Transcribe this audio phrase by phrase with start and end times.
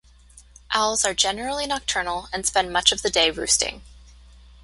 [0.73, 3.83] Owls are generally nocturnal and spend much of the day roosting.